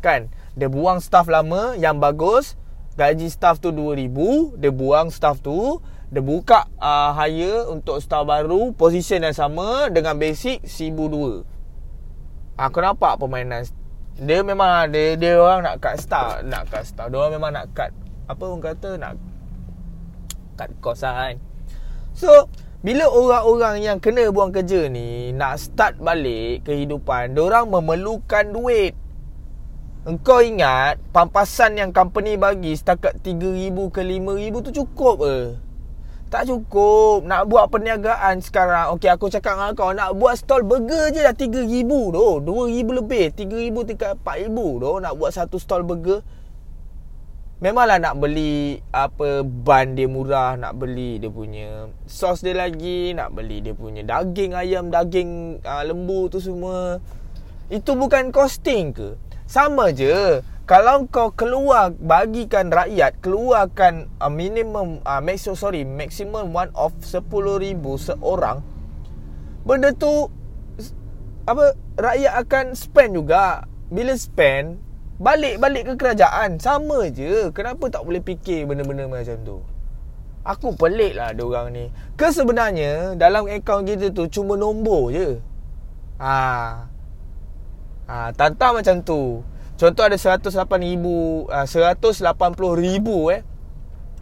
Kan? 0.00 0.32
Dia 0.56 0.72
buang 0.72 1.04
staff 1.04 1.28
lama 1.28 1.76
yang 1.76 2.00
bagus 2.00 2.56
Gaji 2.96 3.28
staff 3.28 3.60
tu 3.60 3.76
2000 3.76 4.56
Dia 4.56 4.72
buang 4.72 5.12
staff 5.12 5.44
tu 5.44 5.84
Dia 6.08 6.24
buka 6.24 6.64
uh, 6.80 7.12
hire 7.12 7.68
untuk 7.68 8.00
staff 8.00 8.24
baru 8.24 8.72
Position 8.72 9.20
yang 9.20 9.36
sama 9.36 9.92
Dengan 9.92 10.16
basic 10.16 10.64
1002 10.64 11.44
Ah, 12.56 12.72
Aku 12.72 12.80
nampak 12.80 13.20
permainan 13.20 13.68
Dia 14.16 14.40
memang 14.40 14.88
Dia, 14.88 15.16
dia 15.16 15.36
orang 15.36 15.60
nak 15.64 15.76
cut 15.80 15.96
staff 16.00 16.40
Nak 16.44 16.72
cut 16.72 16.84
staff 16.88 17.12
Dia 17.12 17.16
orang 17.20 17.34
memang 17.36 17.52
nak 17.52 17.68
cut 17.76 17.92
Apa 18.24 18.42
orang 18.48 18.64
kata 18.64 18.90
Nak 18.96 19.12
Cut 20.56 20.70
cost 20.80 21.04
lah 21.04 21.14
kan 21.32 21.36
So 22.16 22.48
bila 22.86 23.10
orang-orang 23.10 23.82
yang 23.82 23.98
kena 23.98 24.30
buang 24.30 24.54
kerja 24.54 24.86
ni 24.86 25.34
nak 25.34 25.58
start 25.58 25.98
balik 25.98 26.70
kehidupan, 26.70 27.34
orang 27.34 27.66
memerlukan 27.66 28.46
duit. 28.46 28.94
Engkau 30.06 30.38
ingat 30.38 31.02
pampasan 31.10 31.82
yang 31.82 31.90
company 31.90 32.38
bagi 32.38 32.78
setakat 32.78 33.18
3000 33.26 33.74
ke 33.90 34.06
5000 34.06 34.66
tu 34.70 34.70
cukup 34.70 35.14
ke? 35.18 35.36
Tak 36.26 36.42
cukup. 36.50 37.22
Nak 37.22 37.46
buat 37.46 37.70
perniagaan 37.70 38.42
sekarang. 38.42 38.98
Okey 38.98 39.10
aku 39.10 39.30
cakap 39.30 39.54
dengan 39.54 39.72
kau 39.78 39.94
nak 39.94 40.10
buat 40.18 40.34
stall 40.34 40.66
burger 40.66 41.14
je 41.14 41.22
dah 41.22 41.34
3000 41.34 41.86
tu. 41.86 42.28
2000 42.42 42.98
lebih. 42.98 43.26
3000 43.30 43.88
tingkat 43.88 44.12
4000 44.26 44.82
tu 44.82 44.92
nak 44.98 45.12
buat 45.14 45.30
satu 45.30 45.56
stall 45.62 45.86
burger. 45.86 46.20
Memanglah 47.56 47.96
nak 47.96 48.20
beli 48.20 48.84
apa 48.92 49.40
ban 49.40 49.96
dia 49.96 50.04
murah, 50.04 50.60
nak 50.60 50.76
beli 50.76 51.16
dia 51.16 51.32
punya 51.32 51.88
sos 52.04 52.44
dia 52.44 52.52
lagi, 52.52 53.16
nak 53.16 53.32
beli 53.32 53.64
dia 53.64 53.72
punya 53.72 54.04
daging 54.04 54.52
ayam, 54.52 54.92
daging 54.92 55.64
uh, 55.64 55.80
lembu 55.88 56.28
tu 56.28 56.36
semua. 56.36 57.00
Itu 57.72 57.96
bukan 57.96 58.28
costing 58.28 58.92
ke? 58.92 59.16
Sama 59.48 59.88
je 59.88 60.44
Kalau 60.66 61.06
kau 61.06 61.30
keluar 61.30 61.94
Bagikan 61.94 62.74
rakyat 62.74 63.22
Keluarkan 63.22 64.10
uh, 64.18 64.26
minimum 64.26 64.98
uh, 65.06 65.22
maximum, 65.22 65.54
Sorry 65.54 65.86
Maximum 65.86 66.50
one 66.50 66.74
of 66.74 66.90
10 67.00 67.22
ribu 67.62 67.94
seorang 67.94 68.66
Benda 69.62 69.94
tu 69.94 70.26
Apa 71.46 71.78
Rakyat 71.96 72.34
akan 72.42 72.64
spend 72.74 73.14
juga. 73.14 73.62
Bila 73.94 74.18
spend 74.18 74.82
Balik-balik 75.22 75.86
ke 75.86 75.94
kerajaan 75.94 76.58
Sama 76.58 77.06
je. 77.14 77.54
Kenapa 77.54 77.86
tak 77.86 78.02
boleh 78.02 78.18
fikir 78.18 78.66
Benda-benda 78.66 79.06
macam 79.06 79.38
tu? 79.46 79.58
Aku 80.42 80.74
pelik 80.74 81.14
lah 81.14 81.30
orang 81.38 81.70
ni. 81.70 81.84
Ke 82.18 82.34
sebenarnya 82.34 83.14
Dalam 83.14 83.46
akaun 83.46 83.86
kita 83.86 84.10
tu 84.10 84.26
Cuma 84.26 84.58
nombor 84.58 85.14
je. 85.14 85.38
Ah, 86.18 86.90
Ha, 88.06 88.30
tantang 88.38 88.78
macam 88.78 89.02
tu. 89.02 89.42
Contoh 89.76 90.04
ada 90.08 90.16
108 90.16 90.48
ribu, 90.80 91.46
uh, 91.52 91.66
180 91.68 92.16
ribu 92.80 93.28
eh. 93.28 93.44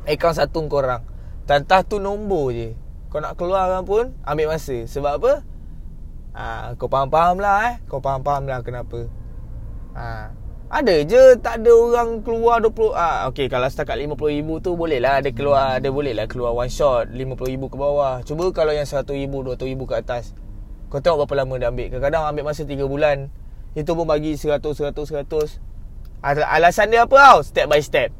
Akaun 0.04 0.34
satu 0.34 0.61
korang. 0.66 1.06
Tantang 1.46 1.87
tu 1.87 1.96
nombor 2.02 2.52
je. 2.52 2.75
Kau 3.08 3.23
nak 3.23 3.38
keluarkan 3.38 3.87
pun 3.87 4.04
ambil 4.26 4.52
masa. 4.52 4.84
Sebab 4.90 5.12
apa? 5.23 5.32
ha, 6.34 6.75
Kau 6.75 6.90
faham-faham 6.90 7.38
lah 7.38 7.56
eh 7.73 7.75
Kau 7.87 8.02
faham-faham 8.02 8.50
lah 8.50 8.61
kenapa 8.61 9.06
ha. 9.94 10.34
Ada 10.75 11.06
je 11.06 11.38
tak 11.38 11.62
ada 11.62 11.70
orang 11.70 12.18
keluar 12.26 12.58
20 12.58 12.99
ah 12.99 13.30
okey 13.30 13.46
kalau 13.46 13.70
setakat 13.70 13.94
50,000 13.94 14.42
tu 14.58 14.75
boleh 14.75 14.99
lah 14.99 15.23
ada 15.23 15.30
keluar 15.30 15.78
ada 15.78 15.87
boleh 15.87 16.11
lah 16.11 16.26
keluar 16.26 16.50
one 16.50 16.73
shot 16.73 17.14
50,000 17.14 17.70
ke 17.70 17.76
bawah. 17.78 18.18
Cuba 18.26 18.50
kalau 18.50 18.75
yang 18.75 18.88
100,000 18.88 19.06
200,000 19.30 19.54
ke 19.87 19.94
atas. 19.94 20.34
Kau 20.90 20.99
tengok 20.99 21.30
berapa 21.30 21.46
lama 21.46 21.54
dia 21.62 21.68
ambil. 21.70 21.87
Kadang-kadang 21.94 22.23
ambil 22.26 22.44
masa 22.50 22.66
3 22.66 22.90
bulan. 22.90 23.30
Itu 23.74 23.98
pun 23.98 24.06
bagi 24.06 24.38
100 24.38 24.62
100 24.62 24.94
100. 24.94 25.58
Alasan 26.24 26.94
dia 26.94 27.04
apa 27.04 27.14
tau? 27.18 27.38
Step 27.42 27.66
by 27.66 27.82
step. 27.82 28.10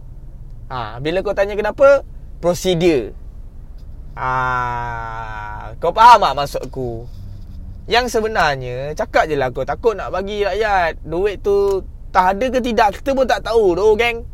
Ha, 0.68 0.99
bila 0.99 1.23
kau 1.23 1.32
tanya 1.32 1.54
kenapa? 1.54 2.02
Prosedur. 2.42 3.14
Ah, 4.14 5.75
kau 5.78 5.90
faham 5.90 6.23
tak 6.23 6.34
maksudku? 6.38 7.06
Yang 7.84 8.16
sebenarnya 8.16 8.96
Cakap 8.96 9.28
je 9.28 9.37
lah 9.37 9.52
kau 9.52 9.66
Takut 9.66 9.92
nak 9.92 10.08
bagi 10.08 10.40
rakyat 10.40 11.04
Duit 11.04 11.44
tu 11.44 11.84
Tak 12.08 12.37
ada 12.37 12.46
ke 12.49 12.58
tidak 12.64 12.96
Kita 12.96 13.12
pun 13.12 13.28
tak 13.28 13.44
tahu 13.44 13.76
tu 13.76 13.92
geng 14.00 14.25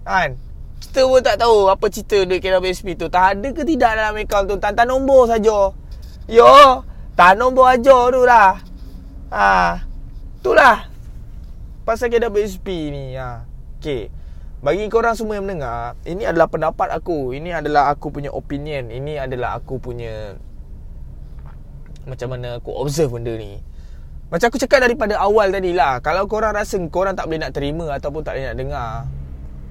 Kan 0.00 0.40
Kita 0.80 1.04
pun 1.04 1.20
tak 1.20 1.36
tahu 1.36 1.68
Apa 1.68 1.92
cerita 1.92 2.24
duit 2.24 2.40
KWSP 2.40 2.96
tu 2.96 3.12
Tak 3.12 3.36
ada 3.36 3.48
ke 3.52 3.68
tidak 3.68 4.00
dalam 4.00 4.16
account 4.16 4.48
tu 4.48 4.56
Tantan 4.56 4.88
nombor 4.88 5.28
saja. 5.28 5.76
Yo 6.24 6.54
Tak 7.12 7.36
nombor 7.36 7.68
aja 7.68 7.96
tu 8.08 8.24
lah 8.24 8.64
ha, 9.30 9.76
Itulah 10.46 10.86
Pasal 11.82 12.06
KWSP 12.06 12.94
ni 12.94 13.18
ha. 13.18 13.42
Okay 13.82 14.14
bagi 14.56 14.88
korang 14.88 15.12
semua 15.12 15.36
yang 15.36 15.46
mendengar 15.46 15.94
Ini 16.02 16.32
adalah 16.32 16.48
pendapat 16.48 16.88
aku. 16.90 17.36
Ini 17.36 17.60
adalah 17.60 17.92
aku 17.92 18.08
punya 18.08 18.32
opinion. 18.32 18.88
Ini 18.88 19.28
adalah 19.28 19.60
aku 19.60 19.78
punya 19.78 20.34
Macam 22.08 22.34
mana 22.34 22.56
aku 22.56 22.72
observe 22.72 23.12
benda 23.12 23.36
ni. 23.36 23.60
Macam 24.32 24.48
aku 24.48 24.58
cakap 24.58 24.82
daripada 24.82 25.20
awal 25.20 25.52
tadi 25.52 25.76
lah 25.76 26.00
Kalau 26.00 26.24
korang 26.26 26.56
rasa 26.56 26.80
korang 26.88 27.14
tak 27.14 27.28
boleh 27.28 27.46
nak 27.46 27.52
terima 27.54 27.94
Ataupun 27.94 28.26
tak 28.26 28.40
boleh 28.40 28.46
nak 28.48 28.56
dengar 28.58 28.88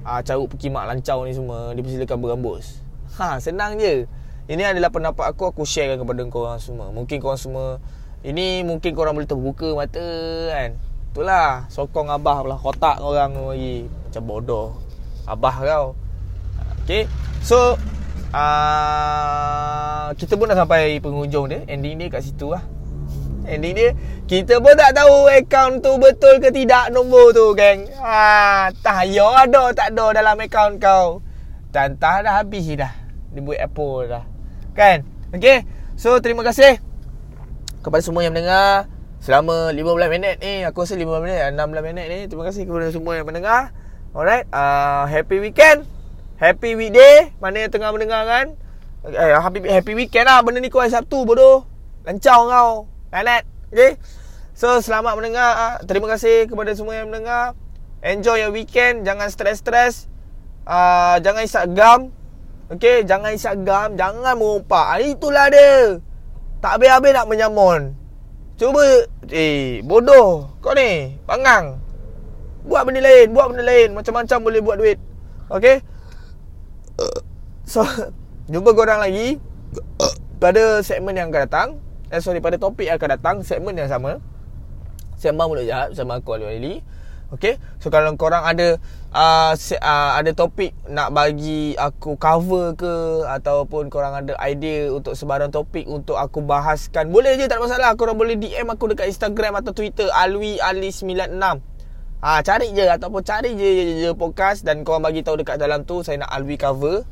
uh, 0.06 0.22
Carut 0.22 0.48
pekimak 0.54 0.86
lancau 0.88 1.28
ni 1.28 1.34
semua 1.34 1.74
Dipersilakan 1.74 2.18
berambus. 2.22 2.80
Ha 3.18 3.42
senang 3.42 3.76
je. 3.82 4.06
Ini 4.46 4.70
adalah 4.70 4.94
pendapat 4.94 5.34
aku 5.34 5.50
Aku 5.50 5.66
sharekan 5.66 5.98
kepada 5.98 6.22
korang 6.30 6.62
semua. 6.62 6.94
Mungkin 6.94 7.20
korang 7.20 7.42
semua 7.42 7.82
Ini 8.26 8.66
mungkin 8.66 8.98
korang 8.98 9.14
boleh 9.14 9.30
terbuka 9.30 9.78
mata 9.78 10.02
kan? 10.50 10.74
Itulah 11.14 11.70
Sokong 11.70 12.10
abah 12.10 12.42
lah 12.42 12.58
Kotak 12.58 12.98
orang 12.98 13.38
lagi. 13.38 13.86
Macam 13.86 14.24
bodoh. 14.26 14.82
Abah 15.30 15.56
kau. 15.62 15.86
Okay 16.82 17.06
So 17.46 17.78
uh, 18.34 20.10
Kita 20.18 20.34
pun 20.42 20.50
dah 20.50 20.58
sampai 20.58 20.98
penghujung 20.98 21.54
dia. 21.54 21.62
Ending 21.70 22.02
dia 22.02 22.10
kat 22.10 22.26
situ 22.26 22.50
lah. 22.50 22.66
Ending 23.46 23.78
dia 23.78 23.94
Kita 24.26 24.58
pun 24.58 24.74
tak 24.74 24.98
tahu 24.98 25.30
Account 25.30 25.86
tu 25.86 25.94
betul 26.02 26.42
ke 26.42 26.50
tidak 26.50 26.90
Nombor 26.90 27.30
tu 27.30 27.54
geng. 27.54 27.86
Ha, 28.02 28.74
Tak 28.74 29.06
yo 29.06 29.38
ada 29.38 29.70
Tak 29.70 29.94
ada 29.94 30.18
dalam 30.18 30.42
account 30.42 30.82
kau. 30.82 31.22
Dan 31.70 32.02
dah 32.02 32.42
habis 32.42 32.74
dah. 32.74 32.90
Dia 33.30 33.46
buat 33.46 33.62
Apple 33.62 34.10
dah. 34.10 34.26
Kan? 34.74 35.06
Okay 35.30 35.62
So 35.94 36.18
terima 36.18 36.42
kasih 36.42 36.95
Kepada 37.86 38.02
semua 38.02 38.26
yang 38.26 38.34
mendengar 38.34 38.90
Selama 39.22 39.70
15 39.70 40.10
minit 40.10 40.42
ni 40.42 40.66
Aku 40.66 40.82
rasa 40.82 40.98
15 40.98 41.22
minit 41.22 41.54
16 41.54 41.86
minit 41.86 42.06
ni 42.10 42.20
Terima 42.26 42.44
kasih 42.50 42.66
kepada 42.66 42.90
semua 42.90 43.14
yang 43.14 43.30
mendengar. 43.30 43.70
Alright 44.18 44.50
uh, 44.50 45.06
Happy 45.06 45.38
weekend. 45.38 45.86
Happy 46.36 46.76
weekday. 46.76 47.32
Mana 47.40 47.64
yang 47.64 47.72
tengah 47.72 47.96
mendengar 47.96 48.28
kan? 48.28 48.60
Eh, 49.08 49.38
happy, 49.40 49.64
happy 49.72 49.94
weekend 49.96 50.28
lah. 50.28 50.44
Benda 50.44 50.60
ni 50.60 50.68
kau 50.68 50.84
hari 50.84 50.92
Sabtu 50.92 51.24
bodoh. 51.24 51.64
Lancau 52.04 52.52
kau. 52.52 52.70
Lanet 53.08 53.48
Okay? 53.72 53.96
So 54.52 54.84
selamat 54.84 55.16
mendengar. 55.16 55.52
Uh, 55.56 55.76
Terima 55.88 56.12
kasih 56.12 56.52
kepada 56.52 56.76
semua 56.76 57.00
yang 57.00 57.08
mendengar. 57.08 57.56
Enjoy 58.04 58.36
your 58.36 58.52
weekend. 58.52 59.08
Jangan 59.08 59.32
stress-stress 59.32 60.12
uh, 60.68 61.24
Jangan 61.24 61.42
isak 61.48 61.72
gam. 61.72 62.12
Okay? 62.68 63.08
Jangan 63.08 63.32
isak 63.32 63.64
gam. 63.64 63.96
Jangan 63.96 64.36
merompak. 64.36 65.00
Itulah 65.08 65.48
dia 65.48 66.04
Tak 66.66 66.82
habis-habis 66.82 67.14
nak 67.14 67.30
menyamun 67.30 67.94
Cuba 68.58 69.06
Eh 69.30 69.86
bodoh 69.86 70.50
Kau 70.66 70.74
ni 70.74 71.14
Pangang 71.30 71.78
Buat 72.66 72.90
benda 72.90 73.06
lain 73.06 73.30
Buat 73.38 73.54
benda 73.54 73.62
lain. 73.70 73.94
Macam-macam 73.94 74.38
boleh 74.42 74.60
buat 74.66 74.78
duit. 74.82 74.98
Okay 75.46 75.86
So 77.70 77.86
Jumpa 78.50 78.74
korang 78.74 78.98
lagi 78.98 79.38
Pada 80.42 80.82
segmen 80.82 81.14
yang 81.14 81.30
akan 81.30 81.42
datang. 81.46 81.70
Eh 82.10 82.18
sorry 82.18 82.42
pada 82.42 82.58
topik 82.58 82.90
yang 82.90 82.98
akan 82.98 83.14
datang 83.14 83.36
Segmen 83.46 83.78
yang 83.78 83.86
sama. 83.86 84.18
Sembang 85.22 85.54
mulut 85.54 85.70
jahat 85.70 85.94
Bersama 85.94 86.18
aku 86.18 86.34
Ali 86.34 86.50
Walili 86.50 86.74
Okay 87.36 87.60
So 87.84 87.92
kalau 87.92 88.16
korang 88.16 88.48
ada 88.48 88.80
uh, 89.12 89.54
se- 89.60 89.80
uh, 89.80 90.16
Ada 90.16 90.32
topik 90.32 90.72
Nak 90.88 91.12
bagi 91.12 91.76
aku 91.76 92.16
cover 92.16 92.74
ke 92.74 93.28
Ataupun 93.28 93.92
korang 93.92 94.16
ada 94.16 94.34
idea 94.44 94.90
Untuk 94.92 95.14
sebarang 95.14 95.52
topik 95.52 95.86
Untuk 95.86 96.16
aku 96.16 96.42
bahaskan 96.42 97.12
Boleh 97.12 97.36
je 97.36 97.46
tak 97.46 97.60
ada 97.60 97.68
masalah 97.68 97.90
Korang 98.00 98.16
boleh 98.16 98.40
DM 98.40 98.72
aku 98.72 98.92
dekat 98.92 99.12
Instagram 99.12 99.60
Atau 99.60 99.76
Twitter 99.76 100.08
Alwi 100.12 100.58
Ali 100.64 100.90
96 100.90 101.76
Ha, 102.26 102.42
cari 102.42 102.74
je 102.74 102.82
ataupun 102.82 103.22
cari 103.22 103.54
je, 103.54 103.62
je, 103.62 103.84
je, 103.86 103.94
je 104.02 104.10
podcast 104.18 104.66
dan 104.66 104.82
korang 104.82 105.06
bagi 105.06 105.22
tahu 105.22 105.38
dekat 105.38 105.62
dalam 105.62 105.86
tu 105.86 106.02
saya 106.02 106.26
nak 106.26 106.34
Alwi 106.34 106.58
cover 106.58 107.06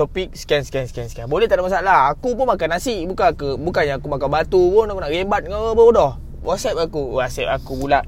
topik 0.00 0.32
scan 0.32 0.64
scan 0.64 0.84
scan 0.84 1.08
scan. 1.08 1.26
Boleh 1.28 1.48
tak 1.48 1.60
ada 1.60 1.64
masalah. 1.64 2.12
Aku 2.12 2.32
pun 2.32 2.48
makan 2.48 2.76
nasi 2.76 3.04
bukan 3.04 3.36
ke 3.36 3.48
bukannya 3.56 4.00
aku 4.00 4.08
makan 4.08 4.28
batu 4.28 4.60
pun 4.72 4.88
aku 4.88 5.00
nak 5.00 5.12
rebat 5.12 5.44
kau 5.44 5.76
bodoh. 5.76 6.16
WhatsApp 6.40 6.88
aku, 6.88 7.20
WhatsApp 7.20 7.60
aku 7.60 7.76
pula. 7.76 8.00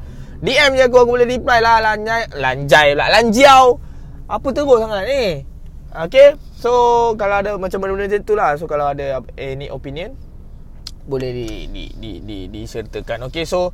DM 0.43 0.75
je 0.75 0.83
aku 0.91 1.07
aku 1.07 1.15
boleh 1.15 1.31
reply 1.31 1.63
lah 1.63 1.79
lanjai 1.79 2.27
lanjai 2.35 2.99
pula 2.99 3.07
lanjiau. 3.15 3.79
Apa 4.27 4.51
terus 4.51 4.83
sangat 4.83 5.07
ni? 5.07 5.47
Okay 5.95 6.35
So 6.59 6.71
kalau 7.15 7.39
ada 7.39 7.55
macam 7.63 7.79
benda-benda 7.79 8.11
macam 8.11 8.27
tu 8.27 8.35
lah. 8.35 8.59
So 8.59 8.67
kalau 8.67 8.91
ada 8.91 9.23
any 9.39 9.71
opinion 9.71 10.19
Boleh 11.07 11.31
di, 11.31 11.49
di, 11.71 11.85
di, 11.95 12.11
di, 12.27 12.39
disertakan. 12.51 13.31
Okay 13.31 13.47
so 13.47 13.71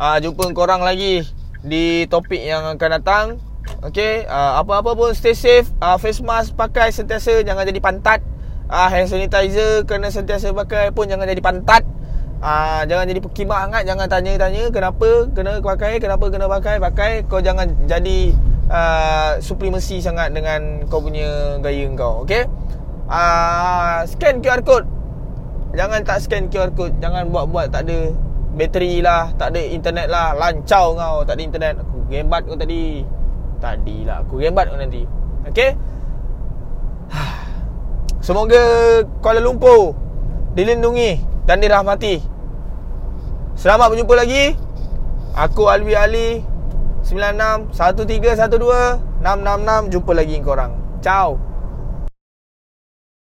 uh, 0.00 0.16
Jumpa 0.16 0.56
korang 0.56 0.80
lagi 0.80 1.20
Di 1.60 2.08
topik 2.08 2.40
yang 2.40 2.64
akan 2.64 2.90
datang. 2.96 3.26
Okay 3.84 4.24
uh, 4.24 4.56
Apa-apa 4.56 4.96
pun 4.96 5.12
stay 5.12 5.36
safe. 5.36 5.68
Uh, 5.84 6.00
Face 6.00 6.24
mask 6.24 6.56
pakai 6.56 6.96
sentiasa 6.96 7.44
Jangan 7.44 7.68
jadi 7.68 7.80
pantat. 7.84 8.24
Uh, 8.72 8.88
Hand 8.88 9.12
sanitizer 9.12 9.84
Kena 9.84 10.08
sentiasa 10.08 10.56
pakai 10.56 10.96
pun 10.96 11.12
Jangan 11.12 11.28
jadi 11.28 11.44
pantat 11.44 11.84
uh, 12.40 12.82
Jangan 12.88 13.04
jadi 13.06 13.20
pekimak 13.20 13.58
hangat 13.68 13.82
Jangan 13.84 14.08
tanya-tanya 14.08 14.72
Kenapa 14.72 15.28
kena 15.32 15.60
pakai 15.60 16.00
Kenapa 16.00 16.24
kena 16.28 16.48
pakai 16.48 16.76
Pakai. 16.80 17.12
Kau 17.28 17.44
jangan 17.44 17.68
jadi 17.84 18.34
uh, 18.70 19.32
supremasi 19.42 19.98
sangat 20.00 20.30
dengan 20.30 20.86
kau 20.86 21.02
punya 21.02 21.58
gaya 21.58 21.90
kau 21.98 22.24
okey? 22.24 22.46
Uh, 23.10 24.06
scan 24.06 24.38
QR 24.38 24.62
code. 24.62 24.86
Jangan 25.74 26.06
tak 26.06 26.22
scan 26.22 26.46
QR 26.46 26.70
code 26.70 26.94
jangan 27.02 27.26
buat-buat 27.34 27.74
tak 27.74 27.90
ada 27.90 28.14
bateri 28.54 29.02
lah 29.02 29.34
tak 29.34 29.54
ada 29.54 29.60
internet 29.66 30.06
lah. 30.06 30.32
Lancau 30.38 30.94
kau 30.94 31.26
tak 31.26 31.34
ada 31.36 31.42
internet. 31.42 31.74
Aku 31.82 32.06
gembat 32.06 32.46
kau 32.46 32.54
tadi. 32.54 33.02
Tadi 33.60 34.08
lah 34.08 34.24
aku 34.24 34.40
gembat 34.40 34.70
kau 34.70 34.78
nanti 34.78 35.02
okey? 35.50 35.70
Semoga 38.24 38.62
Kuala 39.18 39.42
Lumpur 39.42 39.92
dilindungi 40.54 41.18
dan 41.44 41.58
dirahmati 41.58 42.22
selamat 43.60 43.92
berjumpa 43.92 44.16
lagi 44.16 44.56
aku 45.36 45.68
Alwi 45.68 45.92
Ali 45.92 46.28
96 47.04 47.76
1312 47.76 49.20
666 49.20 49.92
jumpa 49.92 50.12
lagi 50.16 50.40
korang. 50.40 50.72
Ciao. 51.04 51.36